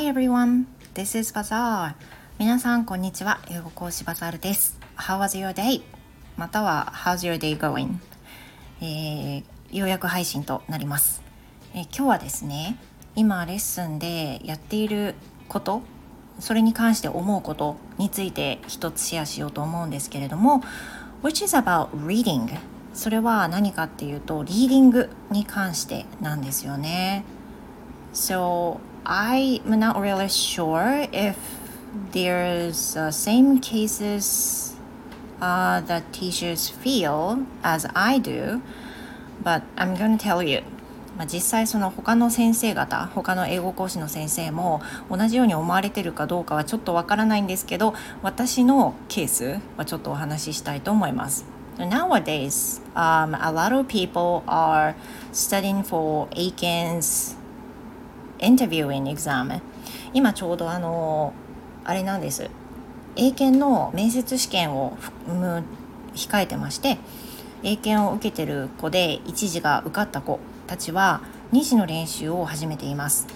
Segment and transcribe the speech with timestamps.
[0.00, 1.92] Hi everyone, this is Bazaar.
[2.38, 3.38] 皆さんこんにちは。
[3.50, 4.78] 英語講師バザールです。
[4.96, 5.82] How was your day?
[6.38, 7.96] または How's your day going?
[8.80, 11.20] えー、ようやく配信となります、
[11.74, 12.78] えー、今日はですね、
[13.14, 15.16] 今レッスンでやっている
[15.48, 15.82] こと、
[16.38, 20.62] それに関して思うことについて一つシェアしようと思うんですけれども、
[21.22, 22.48] which is about reading
[22.94, 27.22] それは何かっていうとリーディングに関してなんですよね。
[28.14, 31.36] So I'm not really sure if
[32.12, 34.74] there's uh, same cases
[35.40, 38.62] uh, that teachers feel as I do,
[39.42, 40.62] but I'm going to tell you.
[41.16, 51.44] まあ、実際その他の先生方他の英語講師の先生も同じように思われてるかどうかはちょっとわからないんですけど私のケースはちょっとお話ししたいと思います。
[51.78, 54.94] Nowadays, um, a lot of people are
[55.32, 57.29] studying for ACANS
[58.40, 59.60] interviewing exam.
[60.12, 61.32] 今ちょうどあの
[61.84, 62.50] あれなんです。
[63.16, 64.96] 英検の面接試験を
[66.14, 66.98] 控えてまして
[67.62, 71.20] 英検を受けてる子で一時が受かった子たちは
[71.52, 73.26] 2次の練習を始めています。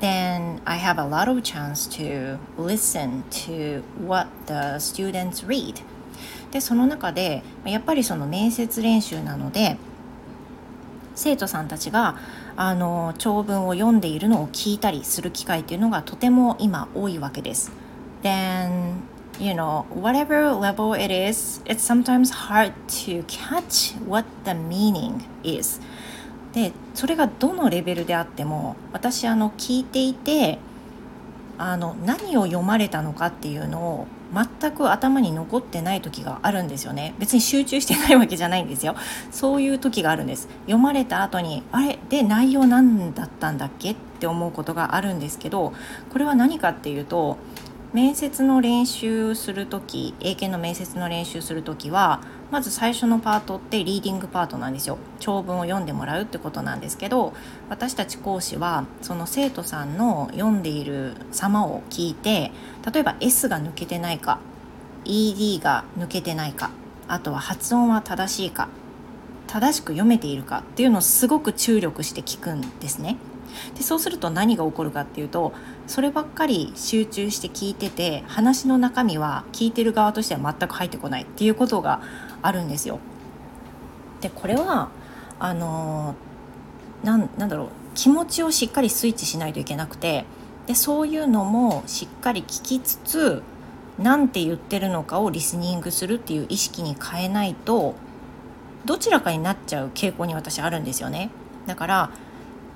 [0.00, 5.82] Then I have a lot of chance to listen to what the students read.
[6.50, 9.76] でその中でやっぱりその面接練習なので
[11.14, 12.16] 生徒さんたちが
[12.60, 17.70] あの長文を読んでいるのを聞いたりする機会っていうのがとても今多いわけです。
[18.24, 18.94] Then
[19.38, 25.80] you know whatever level it is it's sometimes hard to catch what the meaning is
[26.52, 30.58] でそれがどのレベルであっても私あの聞いていて
[31.58, 37.14] あの何を読まれたのかっていうのを全く頭に残ってない時があるんですよね。
[37.18, 38.94] 別に集中してないわけじゃないんですよ。
[39.30, 40.48] そういう時があるんです。
[40.66, 41.98] 読まれた後にあれ？
[42.08, 43.92] で内容何だったんだっけ？
[43.92, 45.72] って思うことがあるんですけど
[46.10, 47.38] これは何かっていうと
[47.94, 57.32] 面接の練習する時英検の面接の練習する時はまず最初のパートってリーディングパートなんですよ長文を読んでもらうってことなんですけど
[57.70, 62.52] 私たち講師はその生徒さんの読んでいる様を聞いて
[62.92, 64.38] 例えば S が抜けてないか
[65.06, 66.70] ED が抜けてないか
[67.06, 68.68] あとは発音は正しいか
[69.46, 73.16] 正しく読めているかっていうのをすごく注力して聞くんですね。
[73.74, 75.52] でそうすると何が起こるかっていうと
[75.86, 82.00] そればっかり集中して聞いてて話の中身は聞いてる側としては全く入ってこないっていうことが
[82.42, 82.98] あるんですよ。
[84.20, 84.90] でこれは
[85.38, 86.14] あの
[87.04, 90.24] なんなんだろう気持ちをしっかりスイッチしないといけなくて
[90.66, 93.42] でそういうのもしっかり聞きつつ
[93.98, 97.94] 何て言ってるのかをリスニングするっていう意識に変えないと
[98.84, 101.30] どちらかになっちゃう傾向に私あるんですよね。
[101.66, 102.10] だから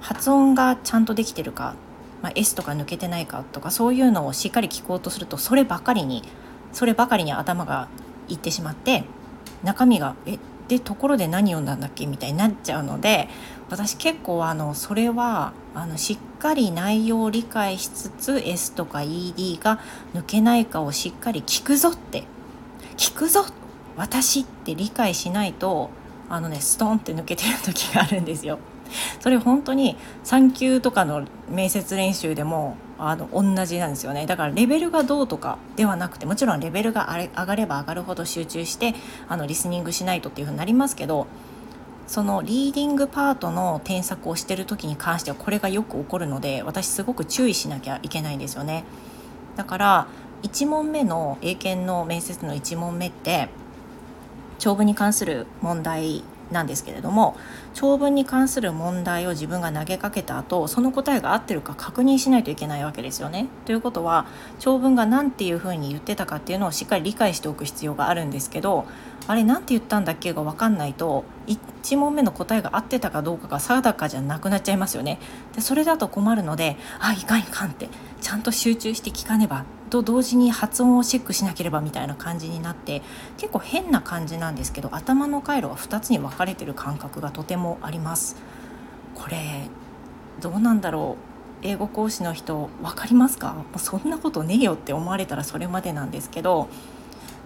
[0.00, 1.74] 発音がちゃんとできてるか、
[2.22, 6.22] まあ、S とか抜けてないかとかそういうのをしっかり聞こうとするとそればかりに
[6.72, 7.88] そればかりに頭が
[8.28, 9.04] いってしまって
[9.62, 10.38] 中身がえ
[10.68, 12.06] でところで何読んだんだっけ？
[12.06, 13.28] みたいになっちゃうので
[13.70, 19.80] 私結構あのそれはあのしっかり内容を理解しつつ S とか ED が
[20.14, 22.24] 抜けないかをしっかり聞くぞって。
[22.96, 23.46] 聞くぞ
[23.96, 25.88] 私って理解しないと
[26.30, 28.58] あのねストンって抜けてる時があるんですよ。
[29.20, 38.94] それ本当に3級とかの面接練習でもあの同じなんですよねだからレベルがどうとかではなくてもちろんレベルが上がれば上がるほど集中して
[39.28, 41.26] あのリスニングしないとっていうふうになりますけど
[42.06, 48.84] そのリーディングパートの添削をしてる時に関してはこれがよく起こるので私すごく注意しなきゃいけないんですよね
[49.56, 50.06] だから
[50.42, 53.48] 1問目の英検の面接の1問目って
[54.60, 56.22] 長文に関する問題
[56.52, 57.36] なんですけれども
[57.74, 63.46] 長文に関する問題を自分が投げかけた後その答えが合ってるか確認しないといけないわけですよね。
[63.66, 64.26] ということは
[64.58, 68.84] 長文が何ていうふうに言ってたかっていうのをしっかり理解しておく必要があるんですけど
[69.26, 75.18] あれ何て言ったんだっけが分かんないと1問目の答えが合ってたかどうかが定かじゃなくなっちゃいますよね。
[75.54, 77.88] でそれだと困るのであいかんいかんって
[78.20, 83.02] ちゃんと集中して聞かねばと同時に発音をチェックしなければみたいな感じになって
[83.36, 88.36] 結構変な感じなんですけど頭の回路は2つに分かれてる感覚がとてもあります。
[89.14, 89.66] これ
[90.40, 91.16] どうなんだろ
[91.62, 91.66] う？
[91.66, 93.54] 英語講師の人分かりますか？
[93.76, 96.68] そんなことねえよって思われたらそれまでなんですけど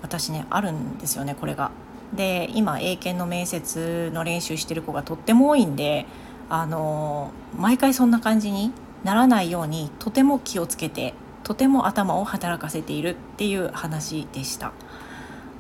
[0.02, 1.73] 私ねあるんですよねこれが。
[2.14, 6.06] で今英検の面接の練習してる子がとっても多いんで
[6.49, 8.70] あの毎回そんな感じに
[9.02, 11.14] ならないようにとても気をつけて
[11.44, 14.73] とても頭を働かせているっていう話でした。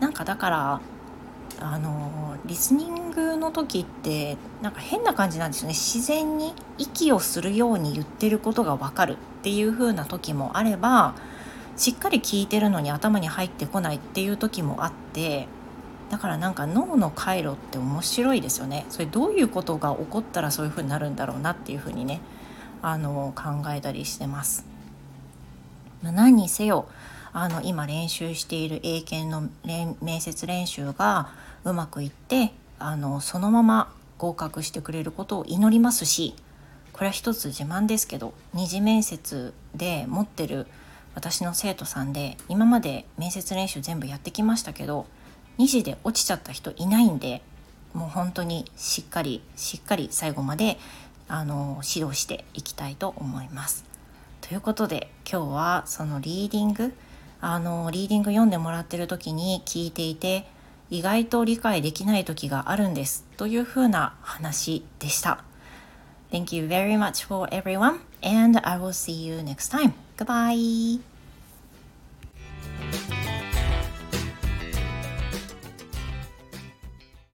[0.00, 0.80] なんかだから
[1.60, 5.74] あのリスニングの時ってなんか変な感じなんですよね。
[5.74, 11.14] 自然に息をするように言ってることが分かるっていう風な時もあれば
[11.76, 15.48] しっかり聞いてるのに頭に入ってこないっていう時もあって
[16.10, 18.86] だからなんか脳の回路って面白いですよね。
[18.88, 22.20] それどういうことが起こったらそういう風になるんだろうなっていう風にね
[22.82, 24.73] あの考えたりしてます。
[26.04, 26.86] ま、何にせよ
[27.32, 31.30] あの今練習している英検の面接練習が
[31.64, 36.34] うまくいってあのそのまま合格してくれることを祈りますし
[36.92, 40.66] これは一つ自慢ですけど二次面接で持ってる
[41.16, 45.06] 私の生徒さんで今まで面接練習全部やってきましたけど
[45.58, 47.42] 2次で落ちちゃった人いないんで
[47.94, 50.78] もう本当にしっかりしっかり最後まで
[51.26, 53.93] あの指導していきたいと思います。
[54.46, 56.92] ということで今日はそのリーディング
[57.40, 60.44] あのリーディング読んでもらってる時に聞いていて
[60.90, 65.42] 意外と理解できない時があるんですというふうな話でした。
[66.30, 69.92] Thank you very much for everyone and I will see you next time.
[70.18, 71.13] Goodbye!